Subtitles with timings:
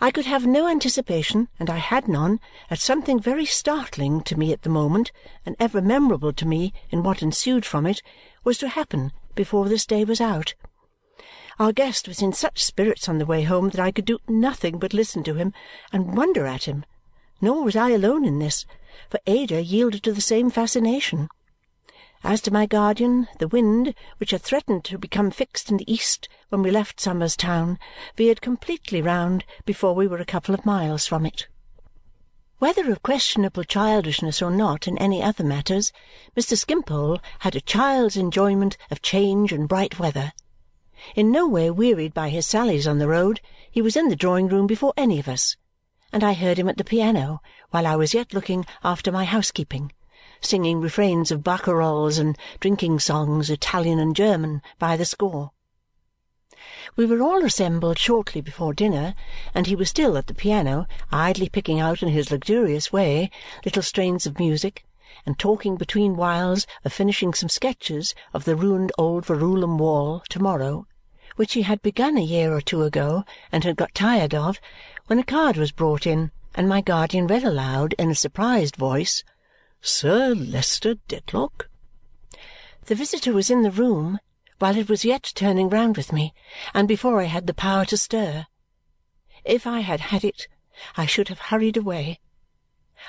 [0.00, 4.52] I could have no anticipation, and I had none, that something very startling to me
[4.52, 5.12] at the moment,
[5.46, 8.02] and ever memorable to me in what ensued from it,
[8.42, 10.54] was to happen before this day was out.
[11.58, 14.78] Our guest was in such spirits on the way home that I could do nothing
[14.78, 15.52] but listen to him
[15.92, 16.84] and wonder at him.
[17.40, 18.66] Nor was I alone in this,
[19.08, 21.28] for Ada yielded to the same fascination.
[22.26, 26.26] As to my guardian, the wind, which had threatened to become fixed in the east
[26.48, 27.78] when we left Somers Town,
[28.16, 31.48] veered completely round before we were a couple of miles from it.
[32.60, 35.92] Whether of questionable childishness or not in any other matters,
[36.34, 36.56] Mr.
[36.56, 40.32] Skimpole had a child's enjoyment of change and bright weather.
[41.14, 44.66] In no way wearied by his sallies on the road, he was in the drawing-room
[44.66, 45.58] before any of us,
[46.10, 49.92] and I heard him at the piano while I was yet looking after my housekeeping
[50.44, 55.52] singing refrains of barcarolles and drinking songs, Italian and German, by the score.
[56.96, 59.14] We were all assembled shortly before dinner,
[59.54, 63.30] and he was still at the piano, idly picking out in his luxurious way
[63.64, 64.84] little strains of music
[65.26, 70.86] and talking between whiles of finishing some sketches of the ruined old Verulam wall to-morrow,
[71.36, 74.60] which he had begun a year or two ago and had got tired of,
[75.06, 79.24] when a card was brought in, and my guardian read aloud in a surprised voice,
[79.86, 81.68] Sir Leicester Dedlock?
[82.86, 84.18] The visitor was in the room
[84.58, 86.32] while it was yet turning round with me
[86.72, 88.46] and before I had the power to stir.
[89.44, 90.48] If I had had it,
[90.96, 92.18] I should have hurried away.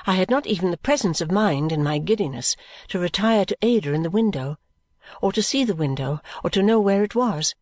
[0.05, 2.57] I had not even the presence of mind, in my giddiness,
[2.89, 4.57] to retire to Ada in the window,
[5.21, 7.55] or to see the window, or to know where it was.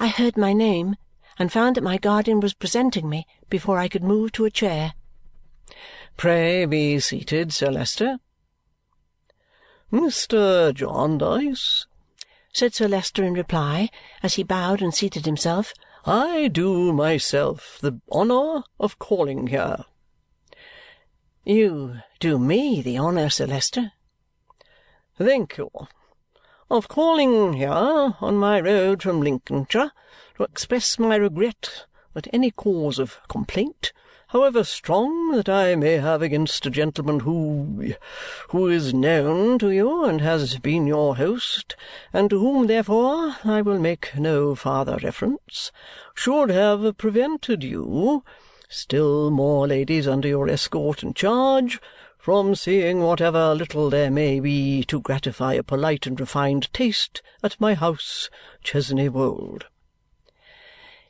[0.00, 0.96] I heard my name
[1.38, 4.94] and found that my guardian was presenting me before I could move to a chair.
[6.16, 8.18] Pray be seated, Sir Leicester.
[9.92, 10.72] Mr.
[10.72, 11.86] Jarndyce,
[12.52, 13.90] said Sir Leicester in reply
[14.22, 15.74] as he bowed and seated himself,
[16.06, 19.84] I do myself the honour of calling here.
[21.44, 23.92] You do me the honour, Sir Leicester.
[25.18, 25.70] Thank you.
[26.70, 29.92] Of calling here on my road from Lincolnshire
[30.36, 33.92] to express my regret that any cause of complaint
[34.34, 37.94] however strong that I may have against a gentleman who
[38.48, 41.76] who is known to you and has been your host,
[42.12, 45.70] and to whom, therefore, I will make no farther reference,
[46.16, 48.24] should have prevented you,
[48.68, 51.80] still more ladies under your escort and charge,
[52.18, 57.60] from seeing whatever little there may be to gratify a polite and refined taste at
[57.60, 58.28] my house,
[58.64, 59.66] Chesney Wold.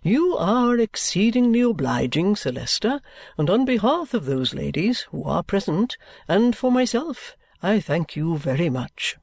[0.06, 3.00] You are exceedingly obliging, Sir Leicester,
[3.38, 5.96] and on behalf of those ladies who are present,
[6.28, 9.16] and for myself, I thank you very much.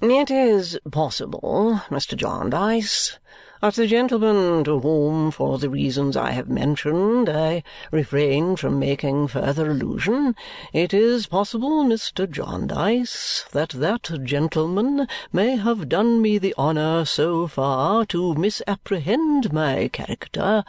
[0.00, 2.16] It is possible, Mr.
[2.16, 3.18] Jarndyce,
[3.62, 7.62] that the gentleman to whom, for the reasons I have mentioned, I
[7.92, 10.34] refrain from making further allusion,
[10.72, 12.28] it is possible, Mr.
[12.28, 19.86] Jarndyce, that that gentleman may have done me the honour so far to misapprehend my
[19.92, 20.64] character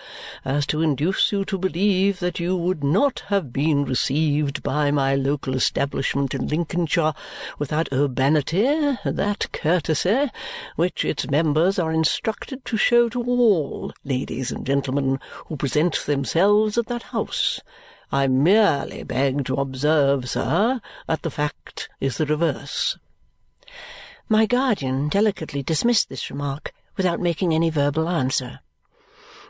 [0.46, 5.16] as to induce you to believe that you would not have been received by my
[5.16, 7.16] local establishment in Lincolnshire
[7.58, 10.30] with that urbanity, that courtesy,
[10.76, 16.78] which its members are instructed to show to all ladies and gentlemen who present themselves
[16.78, 17.62] at that house.
[18.12, 22.98] I merely beg to observe, sir, that the fact is the reverse."
[24.28, 28.60] My guardian delicately dismissed this remark without making any verbal answer.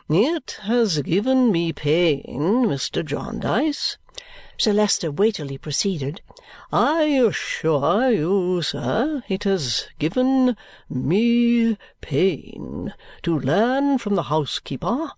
[0.08, 3.04] "It has given me pain, Mr.
[3.04, 3.98] Jarndyce,"
[4.56, 6.20] Sir Leicester weightily proceeded,
[6.72, 10.56] "I assure you, sir, it has given
[10.88, 12.94] me pain
[13.24, 15.10] to learn from the housekeeper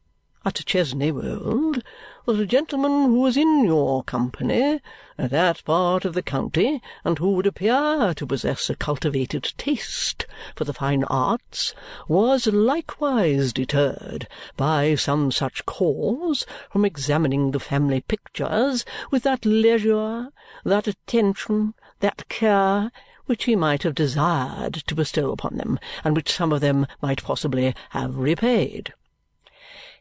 [0.47, 1.83] at Chesney Wold
[2.25, 4.81] that a gentleman who was in your company
[5.19, 10.25] at that part of the county and who would appear to possess a cultivated taste
[10.55, 11.75] for the fine arts
[12.07, 20.29] was likewise deterred by some such cause from examining the family pictures with that leisure,
[20.65, 22.93] that attention, that care
[23.25, 27.25] which he might have desired to bestow upon them and which some of them might
[27.25, 28.95] possibly have repaid.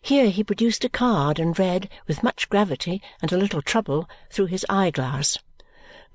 [0.06, 4.46] Here he produced a card and read, with much gravity and a little trouble, through
[4.46, 5.40] his eye-glass,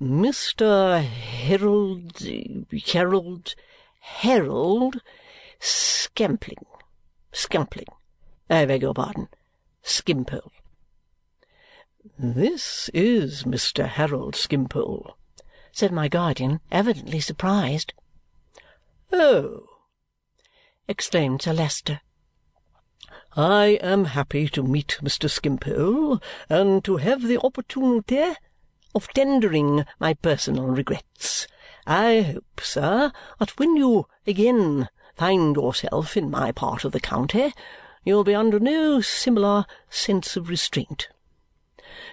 [0.01, 1.03] "Mr.
[1.03, 2.17] Harold
[2.85, 3.53] Harold
[3.99, 5.01] Harold
[5.59, 6.65] Skampling
[7.33, 7.89] Scampling
[8.49, 9.27] I beg your pardon
[9.83, 10.53] Skimpole."
[12.17, 13.89] "This is Mr.
[13.89, 15.17] Harold Skimpole,"
[15.73, 17.91] said my guardian, evidently surprised.
[19.11, 19.67] "Oh!"
[20.87, 21.99] exclaimed Sir Leicester.
[23.35, 25.29] I am happy to meet Mr.
[25.29, 28.35] Skimpole and to have the opportunity
[28.93, 31.47] of tendering my personal regrets.
[31.87, 37.53] I hope, sir, that when you again find yourself in my part of the county,
[38.03, 41.09] you'll be under no similar sense of restraint.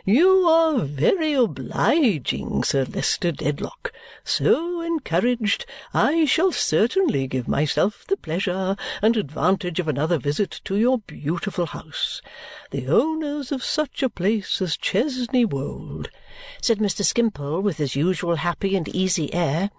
[0.04, 3.87] You are very obliging, Sir Leicester Dedlock.
[4.24, 10.76] So encouraged, I shall certainly give myself the pleasure and advantage of another visit to
[10.76, 12.22] your beautiful house.
[12.70, 16.10] The owners of such a place as Chesney Wold,"
[16.62, 17.04] said Mr.
[17.04, 19.70] Skimpole with his usual happy and easy air,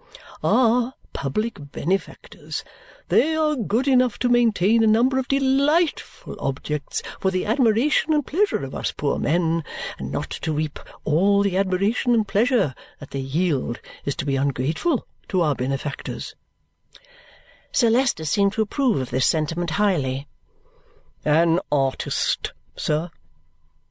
[0.42, 2.64] "are public benefactors.
[3.08, 8.26] They are good enough to maintain a number of delightful objects for the admiration and
[8.26, 9.64] pleasure of us poor men,
[9.98, 14.36] and not to reap all the admiration and pleasure that they yield is to be
[14.36, 16.34] ungrateful to our benefactors."
[17.72, 20.26] Sir Leicester seemed to approve of this sentiment highly.
[21.24, 23.10] "An artist, sir?"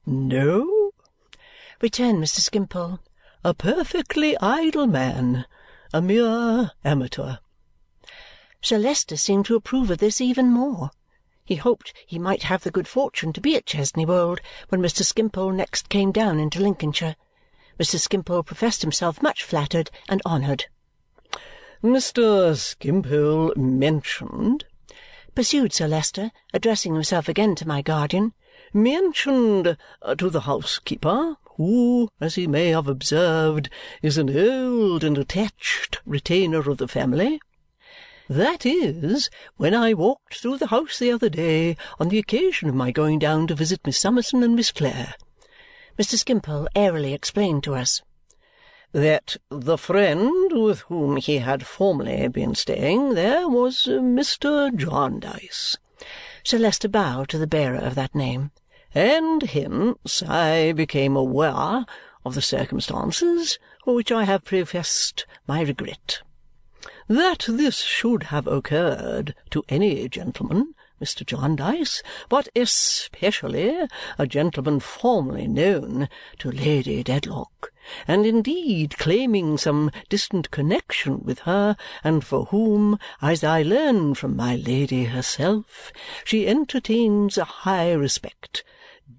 [0.06, 0.92] "No,"
[1.82, 2.40] returned Mr.
[2.40, 3.00] Skimpole.
[3.44, 5.46] "A perfectly idle man.
[5.92, 7.38] A mere amateur.
[8.62, 10.92] Sir Leicester seemed to approve of this even more.
[11.44, 15.04] He hoped he might have the good fortune to be at Chesney Wold when Mr.
[15.04, 17.16] Skimpole next came down into Lincolnshire.
[17.80, 18.00] Mr.
[18.00, 20.68] Skimpole professed himself much flattered and honoured.
[21.84, 22.56] "Mr.
[22.56, 24.66] Skimpole mentioned,"
[25.34, 28.34] pursued Sir Leicester, addressing himself again to my guardian,
[28.74, 33.70] "mentioned uh, to the housekeeper, who, as he may have observed,
[34.02, 37.38] is an old and attached retainer of the family
[38.30, 42.76] that is, when I walked through the house the other day on the occasion of
[42.76, 45.16] my going down to visit Miss Summerson and Miss Clare,"
[45.98, 46.16] Mr.
[46.16, 48.04] Skimpole airily explained to us,
[48.92, 54.74] "that the friend with whom he had formerly been staying there was uh, Mr.
[54.74, 55.76] Jarndyce."
[56.44, 58.52] Sir Leicester bowed to the bearer of that name.
[58.96, 61.86] "And hence I became aware
[62.26, 66.24] of the circumstances for which I have professed my regret.
[67.08, 71.24] That this should have occurred to any gentleman, Mr.
[71.24, 73.78] Jarndyce, but especially
[74.18, 76.10] a gentleman formerly known
[76.40, 77.72] to Lady Dedlock,
[78.08, 84.36] and indeed claiming some distant connexion with her, and for whom, as I learn from
[84.36, 85.94] my Lady herself,
[86.26, 88.64] she entertains a high respect,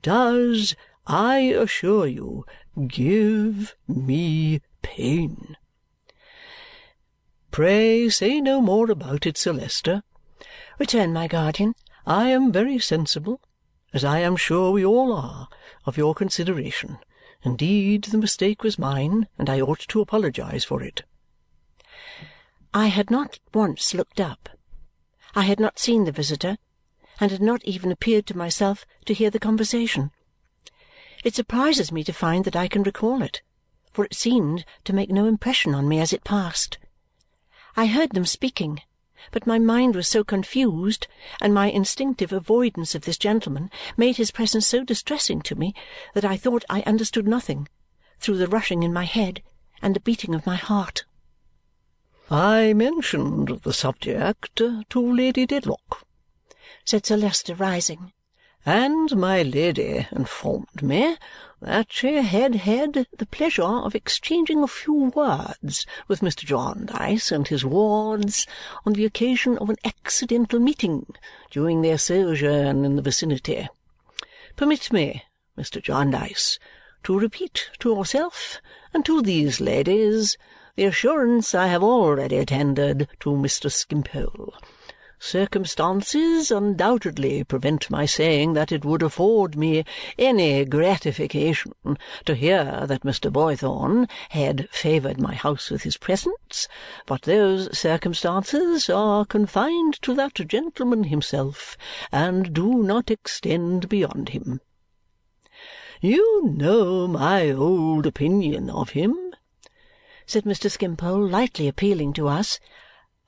[0.02, 0.76] does,
[1.06, 2.44] I assure you,
[2.86, 5.56] give me pain.
[7.50, 10.02] "Pray say no more about it, Sir Leicester,"
[10.78, 11.74] returned my guardian.
[12.06, 13.40] "I am very sensible,
[13.92, 15.48] as I am sure we all are,
[15.84, 16.98] of your consideration.
[17.42, 21.02] Indeed, the mistake was mine, and I ought to apologize for it."
[22.72, 24.48] I had not once looked up.
[25.34, 26.56] I had not seen the visitor,
[27.20, 30.10] and had not even appeared to myself to hear the conversation.
[31.22, 33.42] It surprises me to find that I can recall it,
[33.92, 36.78] for it seemed to make no impression on me as it passed.
[37.76, 38.80] I heard them speaking,
[39.32, 41.06] but my mind was so confused,
[41.42, 45.74] and my instinctive avoidance of this gentleman made his presence so distressing to me
[46.14, 47.68] that I thought I understood nothing,
[48.18, 49.42] through the rushing in my head
[49.82, 51.04] and the beating of my heart.
[52.30, 56.06] "I mentioned the subject to Lady Dedlock,"
[56.84, 58.12] said Sir Leicester, rising,
[58.64, 61.16] "and my Lady informed me
[61.60, 66.44] that she had had the pleasure of exchanging a few words with Mr.
[66.44, 68.46] Jarndyce and his wards
[68.86, 71.06] on the occasion of an accidental meeting
[71.50, 73.68] during their sojourn in the vicinity.
[74.56, 75.24] Permit me,
[75.58, 75.82] Mr.
[75.82, 76.58] Jarndyce,
[77.04, 78.60] to repeat to yourself
[78.94, 80.38] and to these ladies
[80.76, 83.70] the assurance I have already tendered to Mr.
[83.70, 84.54] Skimpole
[85.22, 89.84] Circumstances undoubtedly prevent my saying that it would afford me
[90.18, 91.74] any gratification
[92.24, 93.30] to hear that Mr.
[93.30, 96.68] Boythorn had favoured my house with his presence,
[97.04, 101.76] but those circumstances are confined to that gentleman himself
[102.10, 104.62] and do not extend beyond him.
[106.00, 109.34] You know my old opinion of him,"
[110.24, 110.70] said Mr.
[110.70, 112.58] Skimpole, lightly appealing to us.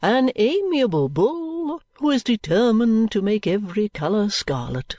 [0.04, 4.96] "An amiable bull who is determined to make every colour scarlet."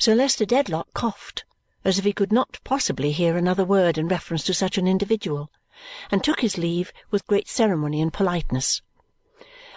[0.00, 1.44] Sir Leicester Dedlock coughed
[1.84, 5.50] as if he could not possibly hear another word in reference to such an individual
[6.10, 8.80] and took his leave with great ceremony and politeness.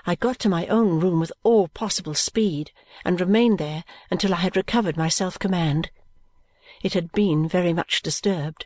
[0.05, 2.71] I got to my own room with all possible speed
[3.03, 5.91] and remained there until I had recovered my self command.
[6.81, 8.65] It had been very much disturbed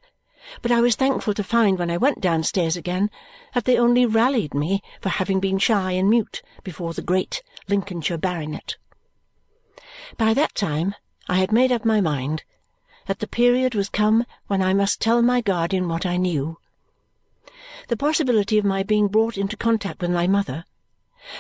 [0.62, 3.10] but I was thankful to find when I went downstairs again
[3.54, 8.18] that they only rallied me for having been shy and mute before the great Lincolnshire
[8.18, 8.78] baronet.
[10.18, 10.96] By that time
[11.28, 12.44] I had made up my mind
[13.08, 16.58] that the period was come when I must tell my guardian what I knew.
[17.88, 20.66] The possibility of my being brought into contact with my mother,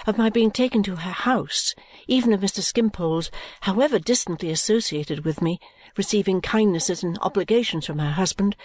[0.07, 1.75] of my being taken to her house,
[2.07, 2.61] even of Mr.
[2.61, 3.31] Skimpole's,
[3.61, 5.59] however distantly associated with me,
[5.97, 8.55] receiving kindnesses and obligations from her husband,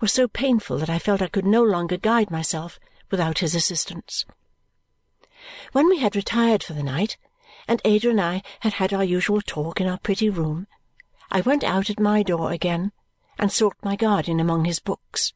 [0.00, 2.80] was so painful that I felt I could no longer guide myself
[3.10, 4.24] without his assistance.
[5.72, 7.16] When we had retired for the night
[7.68, 10.66] and Ada and I had had our usual talk in our pretty room,
[11.30, 12.92] I went out at my door again
[13.38, 15.32] and sought my guardian among his books.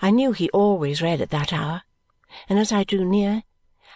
[0.00, 1.82] I knew he always read at that hour,
[2.48, 3.42] and as I drew near,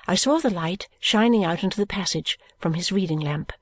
[0.07, 3.53] I saw the light shining out into the passage from his reading lamp.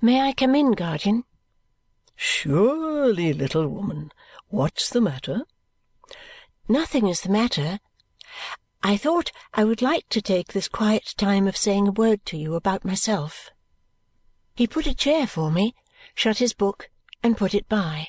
[0.00, 1.24] "May I come in, guardian?"
[2.16, 4.12] "Surely, little woman.
[4.52, 5.46] What's the matter?"
[6.68, 7.80] "Nothing is the matter.
[8.82, 12.36] I thought I would like to take this quiet time of saying a word to
[12.36, 13.48] you about myself."
[14.54, 15.74] He put a chair for me,
[16.14, 16.90] shut his book,
[17.22, 18.08] and put it by,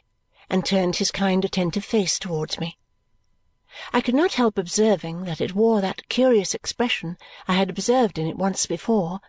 [0.49, 2.77] and turned his kind attentive face towards me.
[3.93, 8.27] I could not help observing that it wore that curious expression I had observed in
[8.27, 9.21] it once before,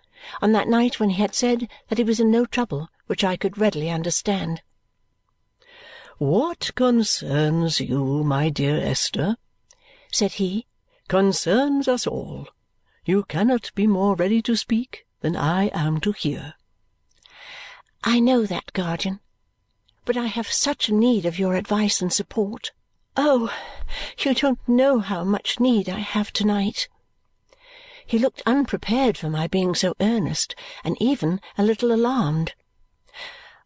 [0.42, 3.36] on that night when he had said that he was in no trouble which I
[3.36, 4.62] could readily understand.
[6.18, 9.36] "What concerns you, my dear Esther,"
[10.12, 10.64] said he,
[11.08, 12.46] concerns us all.
[13.04, 16.54] You cannot be more ready to speak than I am to hear."
[18.04, 19.18] "I know that, guardian,
[20.04, 22.70] but I have such need of your advice and support.
[23.16, 23.52] Oh,
[24.20, 26.88] you don't know how much need I have to night!"
[28.06, 30.54] He looked unprepared for my being so earnest
[30.84, 32.54] and even a little alarmed.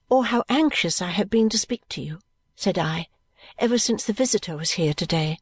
[0.09, 2.21] "Or how anxious I have been to speak to you,"
[2.61, 3.07] said I,
[3.57, 5.39] "ever since the visitor was here to day.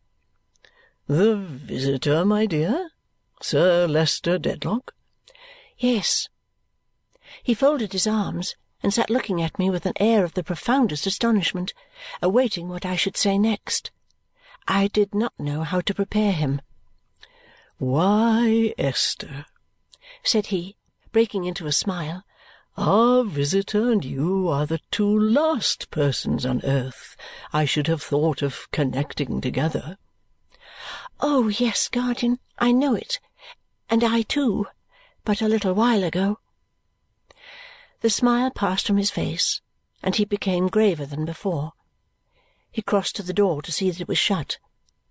[1.06, 2.90] "The visitor, my dear?
[3.40, 4.94] Sir Leicester Dedlock?"
[5.78, 6.28] "Yes."
[7.42, 11.06] He folded his arms and sat looking at me with an air of the profoundest
[11.06, 11.73] astonishment,
[12.20, 13.90] awaiting what I should say next.
[14.68, 16.61] I did not know how to prepare him.
[17.78, 19.46] "Why, Esther,"
[20.23, 20.76] said he,
[21.12, 22.25] breaking into a smile,
[22.78, 27.16] "our visitor and you are the two last persons on earth
[27.50, 29.97] I should have thought of connecting together.
[31.18, 33.18] "Oh, yes, guardian, I know it.
[33.88, 34.66] And I too,
[35.25, 36.38] but a little while ago."
[38.00, 39.62] The smile passed from his face,
[40.02, 41.73] and he became graver than before.
[42.71, 44.59] He crossed to the door to see that it was shut,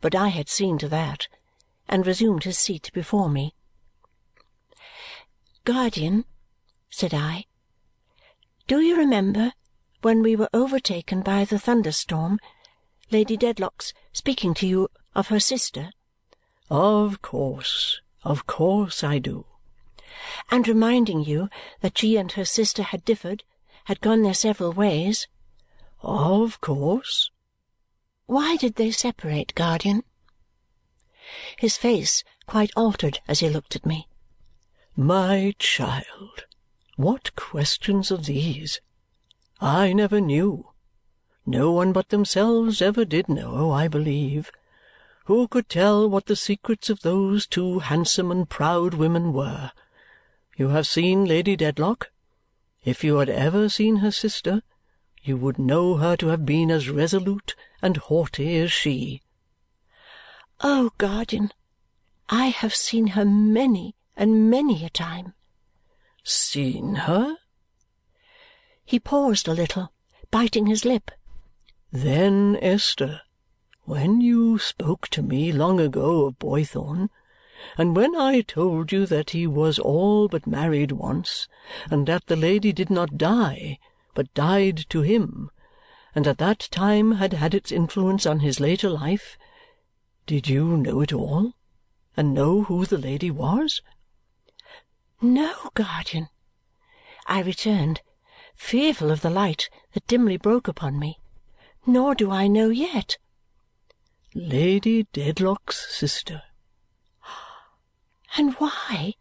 [0.02, 1.28] but I had seen to that,
[1.90, 3.56] and resumed his seat before me.
[5.64, 6.26] "Guardian,"
[6.92, 7.48] said I,
[8.68, 9.54] "do you remember
[10.02, 12.40] when we were overtaken by the thunderstorm,
[13.12, 15.92] Lady Dedlock's speaking to you of her sister?"
[16.70, 19.46] "Of course, of course I do."
[20.50, 21.50] "And reminding you
[21.82, 23.44] that she and her sister had differed,
[23.84, 25.28] had gone their several ways?"
[26.02, 27.30] "Of course."
[28.26, 30.04] "Why did they separate, guardian?"
[31.60, 34.08] His face quite altered as he looked at me.
[34.96, 36.46] "My child,
[36.96, 38.82] what questions are these?
[39.60, 40.70] I never knew.
[41.46, 44.52] No one but themselves ever did know, I believe.
[45.26, 49.72] Who could tell what the secrets of those two handsome and proud women were?
[50.58, 52.12] You have seen Lady Dedlock.
[52.84, 54.62] If you had ever seen her sister,
[55.24, 59.22] you would know her to have been as resolute and haughty as she.
[60.62, 61.52] "Oh, guardian,
[62.30, 65.34] I have seen her many and many a time."
[66.28, 67.38] "Seen her?"
[68.84, 69.94] He paused a little,
[70.32, 71.12] biting his lip.
[71.92, 73.22] "Then, Esther
[73.84, 77.12] when you spoke to me long ago of Boythorn,
[77.78, 81.48] and when I told you that he was all but married once,
[81.92, 83.78] and that the lady did not die,
[84.16, 85.52] but died to him,
[86.16, 89.38] and that that time had had its influence on his later life,
[90.26, 91.54] did you know it all,
[92.18, 93.84] and know who the lady was?"
[95.22, 96.28] "No, guardian,"
[97.26, 98.02] I returned,
[98.54, 101.20] fearful of the light that dimly broke upon me.
[101.86, 103.18] "Nor do I know yet.
[104.34, 106.44] Lady Dedlock's sister."
[108.38, 109.14] "And why?"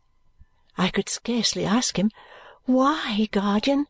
[0.76, 2.10] I could scarcely ask him.
[2.64, 3.86] "Why, guardian?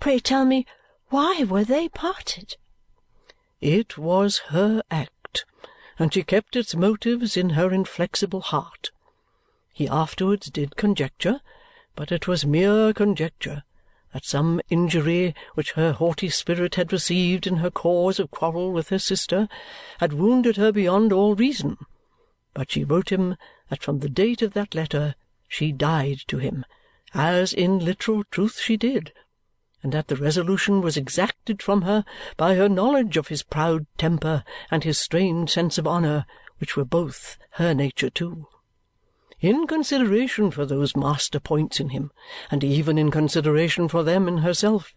[0.00, 0.66] Pray tell me,
[1.10, 2.56] why were they parted?"
[3.60, 5.44] "It was her act,
[6.00, 8.90] and she kept its motives in her inflexible heart.
[9.74, 11.40] He afterwards did conjecture,
[11.96, 13.64] but it was mere conjecture
[14.12, 18.90] that some injury which her haughty spirit had received in her cause of quarrel with
[18.90, 19.48] her sister
[19.98, 21.76] had wounded her beyond all reason,
[22.54, 23.36] but she wrote him
[23.68, 25.16] that from the date of that letter
[25.48, 26.64] she died to him,
[27.12, 29.12] as in literal truth she did,
[29.82, 32.04] and that the resolution was exacted from her
[32.36, 36.26] by her knowledge of his proud temper and his strained sense of honour,
[36.58, 38.46] which were both her nature too.
[39.44, 42.10] In consideration for those master points in him,
[42.50, 44.94] and even in consideration for them in herself,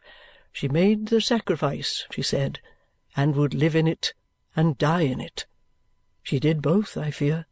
[0.53, 2.61] she made the sacrifice, she said,
[3.13, 4.13] and would live in it
[4.55, 5.47] and die in it.
[6.23, 7.45] She did both, I fear.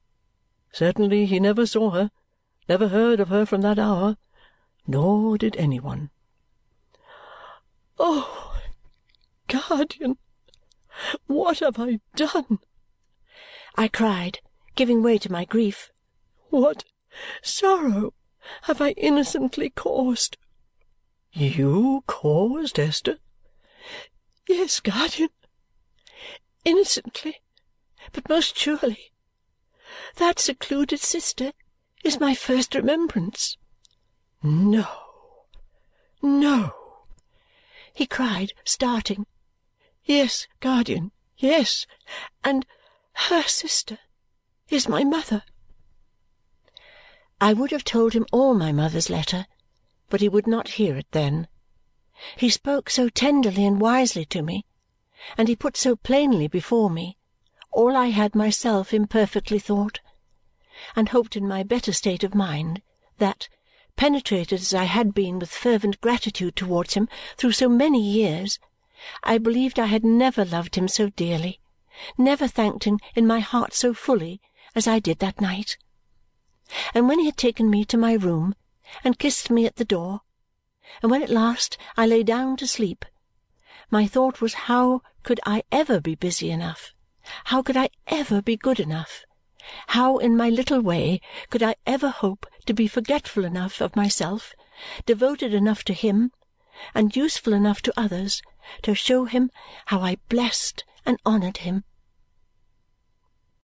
[0.71, 2.11] Certainly he never saw her,
[2.69, 4.15] never heard of her from that hour,
[4.87, 6.11] nor did any one.
[7.99, 8.57] "Oh,
[9.49, 10.17] guardian,
[11.27, 12.59] what have I done!"
[13.75, 14.39] I cried,
[14.77, 15.91] giving way to my grief.
[16.55, 16.85] "What
[17.43, 18.13] sorrow
[18.61, 20.37] have I innocently caused!"
[21.33, 23.19] "You caused, Esther?"
[24.47, 25.31] "Yes, guardian.
[26.63, 27.41] Innocently,
[28.13, 29.11] but most surely.
[30.15, 31.51] That secluded sister
[32.05, 33.57] is my first remembrance."
[34.41, 35.47] "No,
[36.21, 37.07] no!"
[37.93, 39.27] he cried, starting.
[40.05, 41.85] "Yes, guardian, yes,
[42.45, 42.65] and
[43.27, 43.99] her sister
[44.69, 45.43] is my mother."
[47.41, 49.45] I would have told him all my mother's letter,
[50.09, 51.47] but he would not hear it then.
[52.37, 54.65] He spoke so tenderly and wisely to me,
[55.37, 57.17] and he put so plainly before me
[57.71, 59.99] all I had myself imperfectly thought,
[60.95, 62.81] and hoped in my better state of mind,
[63.17, 63.49] that
[63.97, 68.59] penetrated as I had been with fervent gratitude towards him through so many years,
[69.23, 71.59] I believed I had never loved him so dearly,
[72.17, 74.39] never thanked him in my heart so fully
[74.73, 75.77] as I did that night.
[76.95, 78.55] And when he had taken me to my room
[79.03, 80.21] and kissed me at the door,
[81.01, 83.05] and when at last I lay down to sleep,
[83.91, 86.93] my thought was how could I ever be busy enough,
[87.45, 89.25] how could I ever be good enough,
[89.87, 94.53] how in my little way could I ever hope to be forgetful enough of myself,
[95.05, 96.31] devoted enough to him,
[96.93, 98.41] and useful enough to others
[98.81, 99.51] to show him
[99.85, 101.83] how I blessed and honoured him